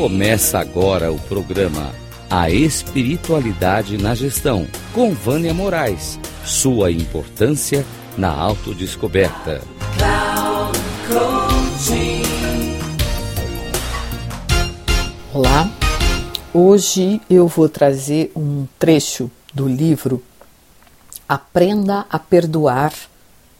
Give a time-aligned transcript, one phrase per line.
[0.00, 1.92] Começa agora o programa
[2.30, 6.20] A Espiritualidade na Gestão, com Vânia Moraes.
[6.44, 7.84] Sua importância
[8.16, 9.60] na autodescoberta.
[15.34, 15.68] Olá,
[16.54, 20.22] hoje eu vou trazer um trecho do livro
[21.28, 22.94] Aprenda a Perdoar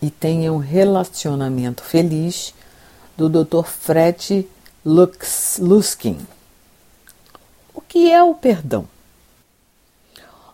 [0.00, 2.54] e Tenha um Relacionamento Feliz,
[3.16, 3.64] do Dr.
[3.64, 4.46] Fred
[4.82, 6.16] Lux, Luskin.
[7.74, 8.88] O que é o perdão?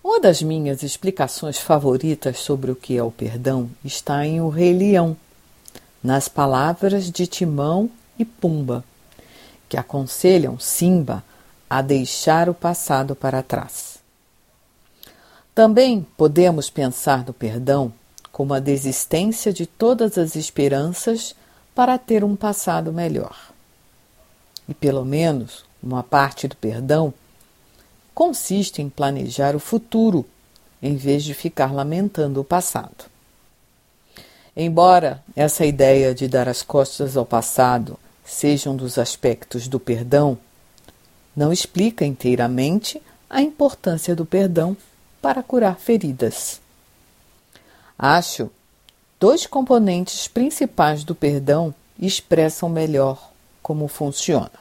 [0.03, 4.77] Uma das minhas explicações favoritas sobre o que é o perdão está em O Rei
[4.77, 5.17] Leão,
[6.03, 8.83] nas palavras de Timão e Pumba,
[9.69, 11.23] que aconselham Simba
[11.71, 14.01] a deixar o passado para trás.
[15.55, 17.93] Também podemos pensar no perdão
[18.33, 21.33] como a desistência de todas as esperanças
[21.77, 23.55] para ter um passado melhor
[24.69, 27.13] e pelo menos uma parte do perdão,
[28.15, 30.25] consiste em planejar o futuro
[30.83, 33.05] em vez de ficar lamentando o passado.
[34.57, 40.39] Embora essa ideia de dar as costas ao passado seja um dos aspectos do perdão,
[41.37, 44.77] não explica inteiramente a importância do perdão
[45.21, 46.61] para curar feridas.
[47.99, 48.51] Acho
[49.21, 53.31] dois componentes principais do perdão expressam melhor
[53.67, 54.53] como funciona.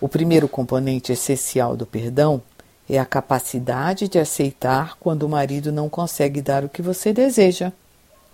[0.00, 2.40] O primeiro componente essencial do perdão
[2.88, 7.72] é a capacidade de aceitar quando o marido não consegue dar o que você deseja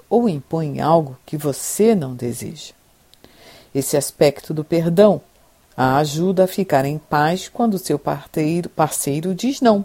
[0.06, 2.74] ou impõe algo que você não deseja.
[3.74, 5.22] Esse aspecto do perdão
[5.74, 9.82] a ajuda a ficar em paz quando seu parceiro, parceiro diz não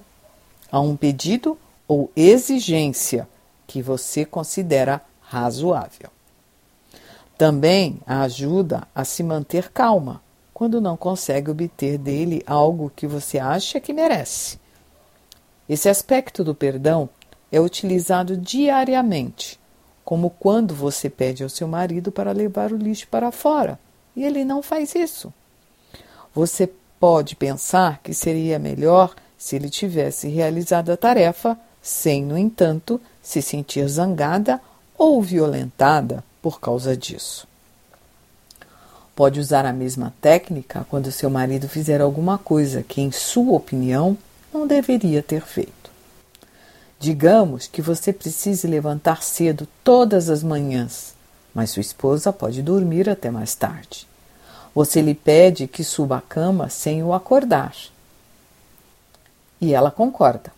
[0.69, 3.25] a um pedido ou exigência
[3.65, 6.16] que você considera razoável.
[7.37, 10.21] Também a ajuda a se manter calma
[10.53, 14.59] quando não consegue obter dele algo que você acha que merece.
[15.69, 17.07] Esse aspecto do perdão
[17.51, 19.59] é utilizado diariamente,
[20.03, 23.77] como quando você pede ao seu marido para levar o lixo para fora
[24.15, 25.31] e ele não faz isso.
[26.33, 26.67] Você
[26.99, 33.43] pode pensar que seria melhor se ele tivesse realizado a tarefa sem, no entanto, se
[33.43, 34.59] sentir zangada
[34.97, 37.47] ou violentada por causa disso.
[39.17, 44.15] Pode usar a mesma técnica quando seu marido fizer alguma coisa que, em sua opinião,
[44.53, 45.89] não deveria ter feito.
[46.99, 51.15] Digamos que você precise levantar cedo todas as manhãs,
[51.53, 54.07] mas sua esposa pode dormir até mais tarde.
[54.75, 57.73] Você lhe pede que suba à cama sem o acordar.
[59.59, 60.51] E ela concorda.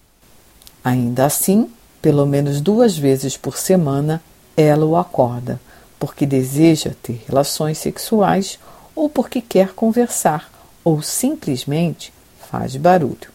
[0.84, 4.22] Ainda assim, pelo menos duas vezes por semana,
[4.58, 5.60] ela o acorda
[6.00, 8.58] porque deseja ter relações sexuais
[8.96, 10.50] ou porque quer conversar
[10.84, 12.14] ou simplesmente
[12.50, 13.30] faz barulho.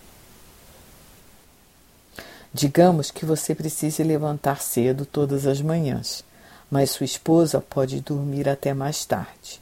[2.53, 6.25] Digamos que você precise levantar cedo todas as manhãs,
[6.71, 9.61] mas sua esposa pode dormir até mais tarde.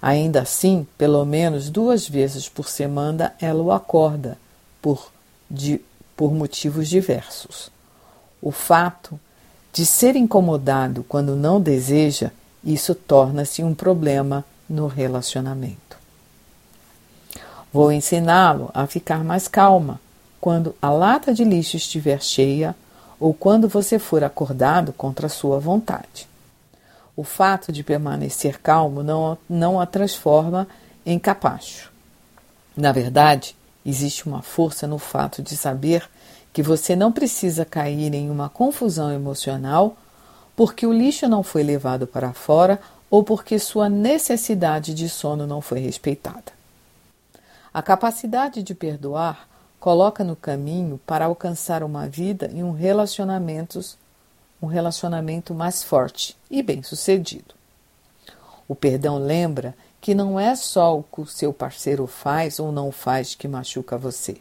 [0.00, 4.38] Ainda assim, pelo menos duas vezes por semana ela o acorda,
[4.80, 5.10] por,
[5.50, 5.80] de,
[6.16, 7.70] por motivos diversos.
[8.40, 9.18] O fato
[9.74, 12.30] de ser incomodado quando não deseja,
[12.62, 15.98] isso torna-se um problema no relacionamento.
[17.72, 20.00] Vou ensiná-lo a ficar mais calma
[20.40, 22.72] quando a lata de lixo estiver cheia
[23.18, 26.28] ou quando você for acordado contra sua vontade.
[27.16, 30.68] O fato de permanecer calmo não, não a transforma
[31.04, 31.90] em capacho.
[32.76, 36.08] Na verdade, existe uma força no fato de saber
[36.54, 39.96] que você não precisa cair em uma confusão emocional
[40.54, 45.60] porque o lixo não foi levado para fora ou porque sua necessidade de sono não
[45.60, 46.52] foi respeitada.
[47.72, 49.48] A capacidade de perdoar
[49.80, 53.80] coloca no caminho para alcançar uma vida e um relacionamento,
[54.62, 57.52] um relacionamento mais forte e bem-sucedido.
[58.68, 62.92] O perdão lembra que não é só o que o seu parceiro faz ou não
[62.92, 64.36] faz que machuca você.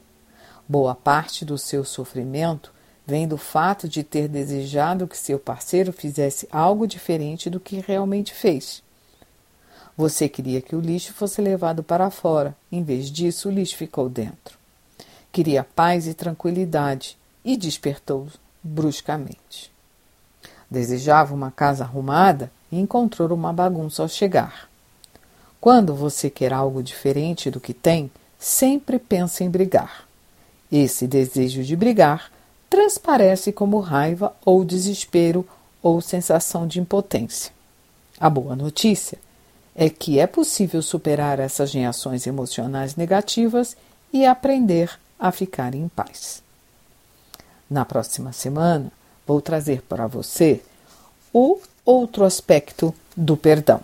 [0.67, 2.71] Boa parte do seu sofrimento
[3.05, 8.33] vem do fato de ter desejado que seu parceiro fizesse algo diferente do que realmente
[8.33, 8.81] fez.
[9.97, 14.09] Você queria que o lixo fosse levado para fora, em vez disso, o lixo ficou
[14.09, 14.57] dentro.
[15.31, 18.27] Queria paz e tranquilidade e despertou
[18.63, 19.71] bruscamente.
[20.71, 24.69] Desejava uma casa arrumada e encontrou uma bagunça ao chegar.
[25.59, 30.07] Quando você quer algo diferente do que tem, sempre pensa em brigar.
[30.73, 32.31] Esse desejo de brigar
[32.67, 35.47] transparece como raiva ou desespero
[35.83, 37.53] ou sensação de impotência.
[38.19, 39.19] A boa notícia
[39.75, 43.77] é que é possível superar essas reações emocionais negativas
[44.11, 44.89] e aprender
[45.19, 46.41] a ficar em paz.
[47.69, 48.91] Na próxima semana,
[49.27, 50.59] vou trazer para você
[51.31, 53.81] o outro aspecto do perdão.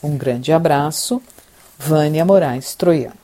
[0.00, 1.20] Um grande abraço,
[1.76, 3.23] Vânia Moraes Troiano.